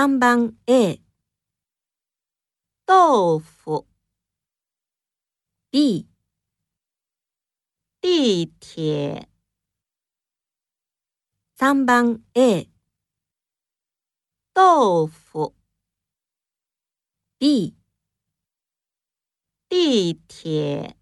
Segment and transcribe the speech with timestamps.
[0.00, 0.98] 3番 A、
[2.86, 3.86] 豆腐、
[5.70, 6.08] B、
[8.00, 9.28] 地铁、
[11.58, 12.70] 3番 A、
[14.54, 15.54] 豆腐、
[17.38, 17.76] B、
[19.68, 20.99] 地铁。